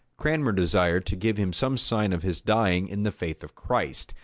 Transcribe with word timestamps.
Cranmer 0.17 0.51
desired 0.51 1.07
him 1.07 1.11
to 1.11 1.15
give 1.31 1.55
some 1.55 1.77
sign 1.77 2.11
of 2.11 2.23
his 2.23 2.41
dying 2.41 2.87
in 2.87 3.03
the 3.03 3.11
faith 3.11 3.43
of 3.43 3.53
Christ. 3.53 4.15